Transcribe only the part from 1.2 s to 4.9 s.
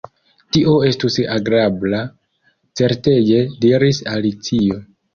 agrabla, certege," diris Alicio.